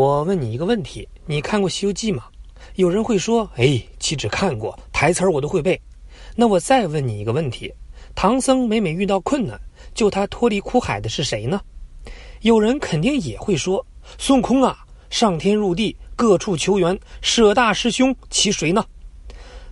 [0.00, 2.24] 我问你一个问题，你看过《西游记》吗？
[2.76, 5.78] 有人会说：“哎，岂止看过，台词儿我都会背。”
[6.34, 7.70] 那我再问你一个问题：
[8.14, 9.60] 唐僧每每遇到困难，
[9.94, 11.60] 救他脱离苦海的是谁呢？
[12.40, 13.86] 有人肯定也会说
[14.16, 18.82] ：“孙悟空啊，上天入地，各处求援，舍大师兄，其谁呢？”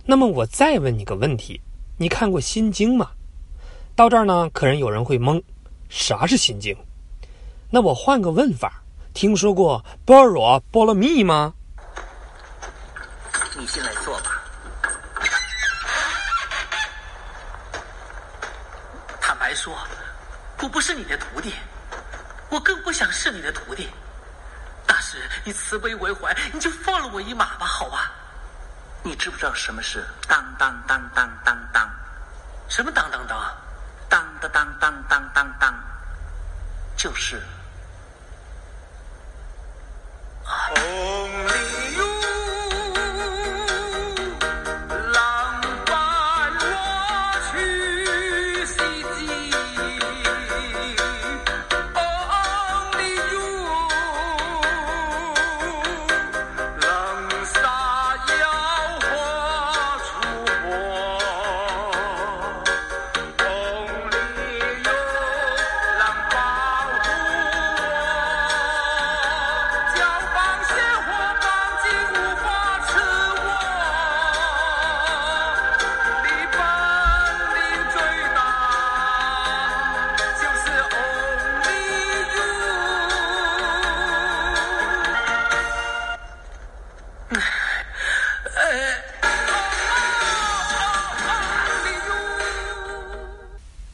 [0.05, 1.59] 那么我再问你个问题：
[1.97, 3.09] 你看过《心经》吗？
[3.95, 5.41] 到这儿呢，可能有人会懵：
[5.89, 6.71] 啥是《心经》？
[7.71, 8.83] 那我换个问法。
[9.19, 11.53] 听说过般若波罗蜜吗？
[13.57, 14.41] 你进来坐吧。
[19.19, 19.77] 坦白说，
[20.61, 21.53] 我不是你的徒弟，
[22.47, 23.89] 我更不想是你的徒弟。
[24.87, 28.09] 大师，你慈悲为怀，你就放了我一马吧，好吧？
[29.03, 31.89] 你知不知道什么是当当当当当当？
[32.69, 33.37] 什么当当当？
[34.07, 35.73] 当当当当当当当，
[36.95, 37.43] 就是。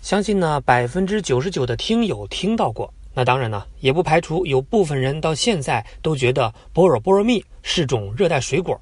[0.06, 2.94] 相信呢，百分之九十九的听友听到过。
[3.12, 8.80] 那当然呢，也不排除有部分人到现在都觉得般若波罗蜜是种热带水果。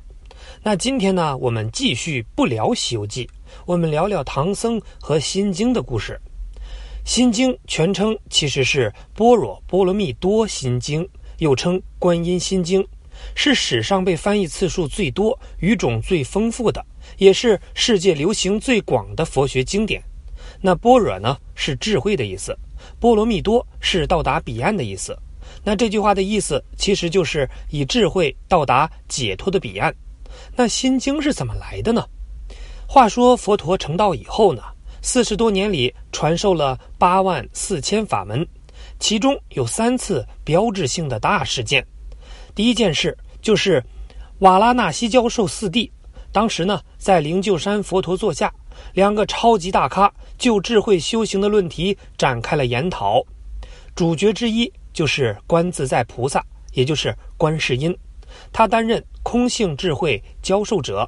[0.62, 3.26] 那今天呢，我们继续不聊《西游记》，
[3.66, 6.20] 我们聊聊唐僧和心经的故事。
[7.06, 11.02] 心经全称其实是《般若波罗蜜多心经》，
[11.38, 12.84] 又称《观音心经》，
[13.34, 16.86] 是史上被翻译次数最多、语种最丰富的，
[17.18, 20.04] 也是世界流行最广的佛学经典。
[20.66, 22.58] 那般若呢是智慧的意思，
[22.98, 25.14] 波罗蜜多是到达彼岸的意思。
[25.62, 29.94] 那这句话的意思其实就是以智慧到达解脱的彼岸。
[30.56, 32.06] 那心经是怎么来的呢？
[32.88, 34.64] 话说佛陀成道以后呢，
[35.02, 38.48] 四十多年里传授了八万四千法门，
[39.00, 41.86] 其中有三次标志性的大事件。
[42.56, 43.84] 第一件事就是
[44.40, 45.92] 瓦拉纳西教授四弟，
[46.32, 48.50] 当时呢在灵鹫山佛陀座下。
[48.94, 53.22] 两个超级大咖就智慧修行的论题展开了研讨，
[53.96, 57.96] 主角之一就是观自在菩萨，也就是观世音，
[58.52, 61.08] 他担任空性智慧教授者；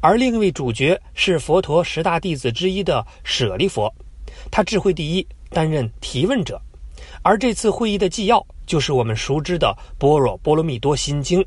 [0.00, 3.92] 而另一位主角是佛陀十大弟子之一的舍利佛，
[4.50, 6.60] 他智慧第一，担任提问者。
[7.22, 9.68] 而这次会议的纪要就是我们熟知的
[9.98, 11.40] 《般若波罗蜜多心经》。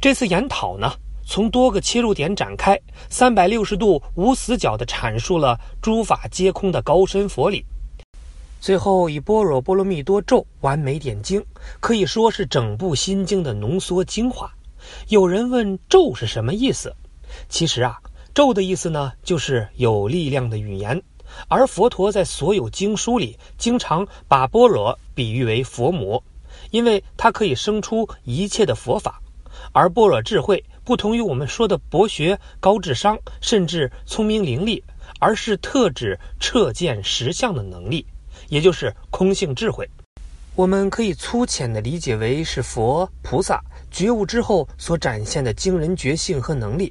[0.00, 0.92] 这次研讨呢？
[1.30, 2.80] 从多个切入点展开，
[3.10, 7.62] 三百六十度无死角地阐述了诸法皆空的高深佛理。
[8.62, 11.44] 最后以般若波罗蜜多咒完美点睛，
[11.80, 14.50] 可以说是整部心经的浓缩精华。
[15.08, 16.96] 有人问咒是什么意思？
[17.50, 17.98] 其实啊，
[18.32, 21.00] 咒的意思呢，就是有力量的语言。
[21.46, 26.22] 而佛陀在所有经书里，经常把般若比喻为佛母，
[26.70, 29.20] 因为它可以生出一切的佛法。
[29.72, 34.82] 而般若智慧不同于我们说的博学、高智商，甚至聪明伶俐，
[35.20, 38.06] 而是特指彻见实相的能力，
[38.48, 39.86] 也就是空性智慧。
[40.54, 46.90] 我们可以粗浅地理解为是佛菩萨觉悟之后所展现的惊人觉性和能力。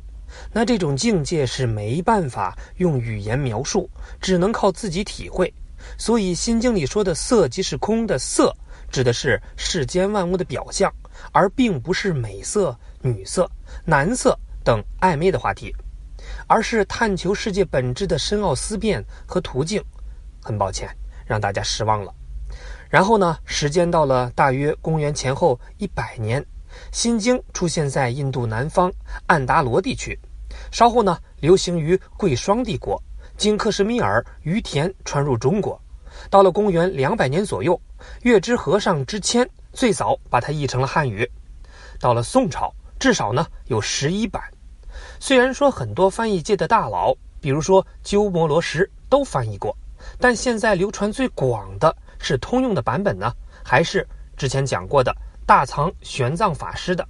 [0.54, 3.90] 那这种境界是没办法用语言描述，
[4.22, 5.52] 只能靠自己体会。
[5.98, 8.56] 所以《心经》里说的“色即是空”的“色”，
[8.94, 10.94] 指的是世间万物的表象。
[11.32, 13.50] 而并不是美色、女色、
[13.86, 15.74] 男色等暧昧的话题，
[16.48, 19.84] 而是探求世界本质的深奥思辨和途径。
[20.44, 20.90] 很抱歉，
[21.26, 22.14] 让大家失望了。
[22.90, 26.42] 然后呢，时间到了大约公元前后一百年，
[26.92, 28.92] 《心经》出现在印度南方
[29.26, 30.18] 安达罗地区，
[30.72, 33.02] 稍后呢，流行于贵霜帝国，
[33.36, 35.80] 经克什米尔、于田传入中国。
[36.30, 37.80] 到了公元两百年左右，
[38.24, 39.48] 月支和尚之谦。
[39.74, 41.30] 最早把它译成了汉语，
[42.00, 44.42] 到了宋朝，至少呢有十一版。
[45.20, 49.76] 虽然说很多翻译界的大佬，比如说鸠摩罗什都翻译过，
[50.20, 53.34] 但现在流传最广的是通用的版本呢，
[53.64, 55.16] 还是之前讲过的
[55.46, 57.08] 大藏玄奘法师的，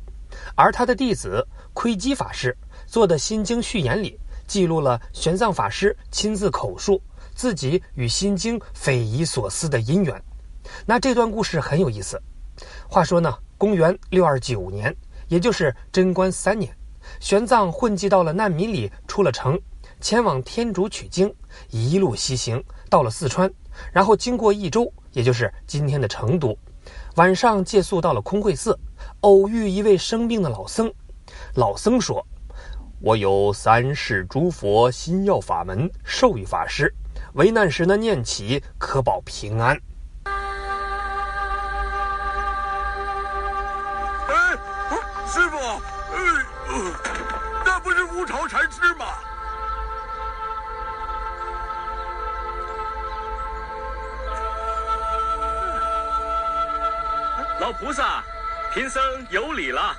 [0.56, 2.56] 而他的弟子窥基法师
[2.86, 7.02] 做的《心经序言》里记录了玄奘法师亲自口述
[7.36, 10.22] 自己与《心经》匪夷所思的因缘。
[10.86, 12.22] 那这段故事很有意思。
[12.90, 14.96] 话说呢，公元六二九年，
[15.28, 16.76] 也就是贞观三年，
[17.20, 19.60] 玄奘混迹到了难民里，出了城，
[20.00, 21.34] 前往天竺取经，
[21.70, 23.52] 一路西行到了四川，
[23.92, 26.58] 然后经过益州，也就是今天的成都，
[27.16, 28.78] 晚上借宿到了空慧寺，
[29.22, 30.92] 偶遇一位生病的老僧。
[31.56, 32.26] 老僧说
[33.02, 36.94] ：“我有三世诸佛心药法门，授予法师，
[37.34, 39.78] 危难时呢念起，可保平安。”
[57.68, 58.24] 老菩萨，
[58.74, 59.94] 贫僧有礼了。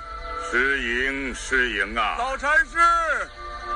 [0.49, 2.15] 失迎失迎啊！
[2.17, 2.79] 老禅师，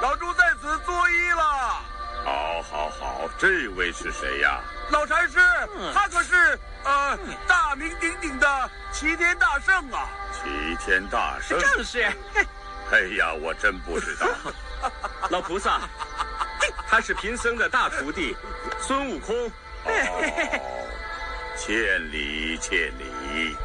[0.02, 1.44] 老猪在此作揖了。
[2.26, 4.62] 好，好，好，这位是谁呀？
[4.90, 5.38] 老禅师，
[5.94, 10.10] 他可是呃大名鼎鼎的齐天大圣啊！
[10.42, 12.02] 齐天大圣，正是。
[12.92, 14.28] 哎呀，我真不知道。
[15.30, 15.82] 老菩萨，
[16.90, 18.36] 他是贫僧的大徒弟
[18.80, 19.52] 孙悟空。
[19.86, 20.60] 哦，
[21.56, 23.56] 千里千里。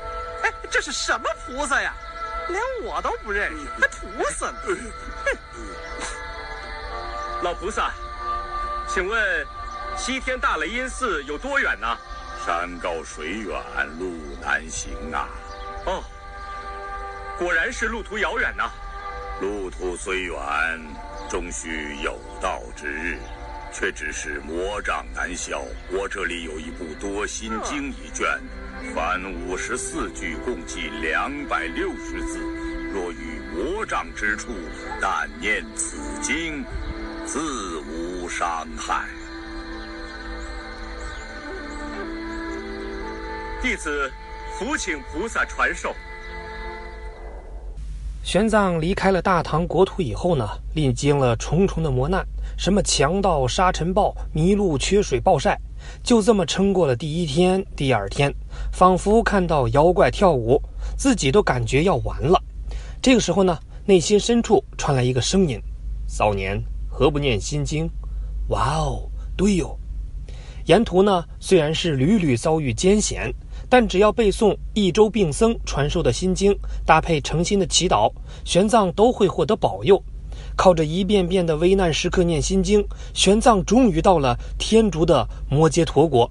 [0.48, 1.94] 哎，这是什么菩萨呀？
[2.48, 4.58] 连我都不认识，还菩萨呢？
[7.42, 7.92] 老菩萨，
[8.88, 9.46] 请问
[9.96, 11.98] 西天大雷音寺有多远呢？
[12.46, 13.60] 山高水远，
[13.98, 15.28] 路难行啊！
[15.84, 16.02] 哦，
[17.38, 18.70] 果然是路途遥远呐。
[19.42, 20.34] 路途虽远，
[21.28, 23.18] 终须有道之日，
[23.72, 25.62] 却只是魔障难消。
[25.90, 28.26] 我这里有一部多心经一卷。
[28.94, 32.38] 凡五十四句，共计两百六十字。
[32.92, 34.52] 若遇魔障之处，
[35.00, 36.64] 但念此经，
[37.26, 39.04] 自无伤害。
[43.60, 44.10] 弟子
[44.58, 45.94] 伏请菩萨传授。
[48.22, 52.24] 玄奘离开了大唐国土以后呢，历经了重重的磨难，
[52.56, 55.58] 什么强盗、沙尘暴、迷路、缺水、暴晒。
[56.02, 58.34] 就这么撑过了第一天、第二天，
[58.72, 60.62] 仿佛看到妖怪跳舞，
[60.96, 62.42] 自己都感觉要完了。
[63.00, 65.60] 这个时候呢，内心深处传来一个声音
[66.06, 67.88] ：“少年，何不念心经？”
[68.50, 69.78] 哇哦，对哟。
[70.66, 73.32] 沿途呢，虽然是屡屡遭遇艰险，
[73.70, 76.54] 但只要背诵益州病僧传授的心经，
[76.84, 78.12] 搭配诚心的祈祷，
[78.44, 80.02] 玄奘都会获得保佑。
[80.56, 86.30] 靠着一遍遍的危难时刻念心经，玄奘终于到了天竺的摩揭陀国。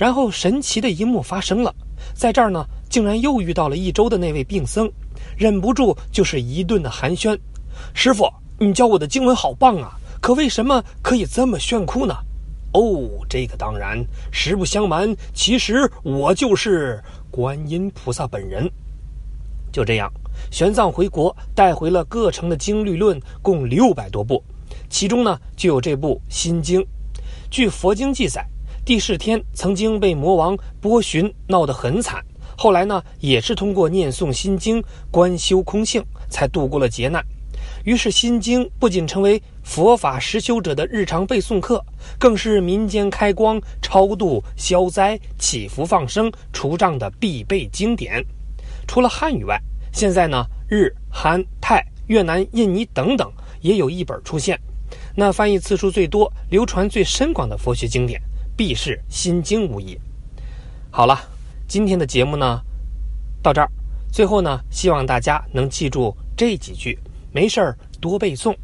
[0.00, 1.74] 然后神奇的一幕发生了，
[2.14, 4.90] 在这儿呢，竟然又遇到了一周的那位病僧，
[5.36, 7.38] 忍不住就是一顿的寒暄
[7.92, 8.26] ：“师傅，
[8.58, 12.14] 你教我的经文好棒啊，可为什么可以这么炫酷呢？”
[12.72, 14.02] 哦，这个当然，
[14.32, 16.98] 实不相瞒，其实我就是
[17.30, 18.66] 观音菩萨本人。
[19.70, 20.10] 就这样。
[20.50, 24.42] 玄奘回国，带回了各城的经律论，共六百多部，
[24.88, 26.80] 其中呢就有这部《心经》。
[27.50, 28.46] 据佛经记载，
[28.84, 32.24] 帝释天曾经被魔王波旬闹得很惨，
[32.56, 37.24] 后来呢也是通过念诵《心经》、观修空性，才度过了劫难。
[37.84, 41.84] 于是，《心经》不仅成为佛法实修者的日常背诵课，
[42.18, 48.24] 更是民间开光、超度、消灾、祈福、放生、除障的必备经典。
[48.86, 49.60] 除了汉语外，
[49.92, 54.58] 现在呢，日、韩、泰、越南、印尼等等也有一本出现。
[55.14, 58.20] 那翻译次数最多、流传最深广的佛学经典，
[58.60, 59.98] 必是《心惊》无疑。
[60.90, 61.18] 好了，
[61.66, 62.60] 今天的节目呢，
[63.42, 63.66] 到这儿。
[64.12, 66.98] 最后呢，希望大家能记住这几句，
[67.32, 68.54] 没事儿多背诵。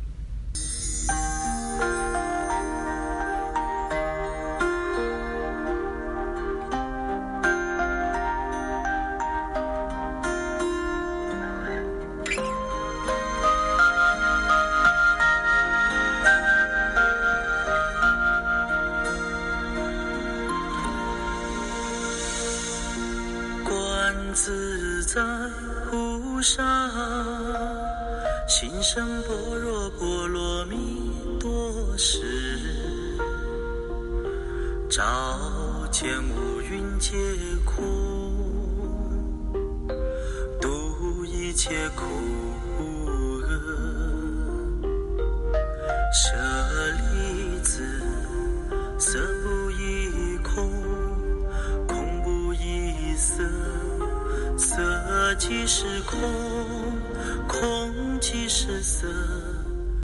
[24.37, 25.23] 自在
[25.91, 26.63] 无上，
[28.47, 30.77] 心生般若波罗蜜
[31.41, 32.19] 多时，
[34.91, 35.03] 照
[35.91, 37.17] 见五蕴皆
[37.65, 37.83] 空，
[40.61, 42.05] 度一切苦
[55.79, 56.19] 是空，
[57.47, 59.07] 空即是色。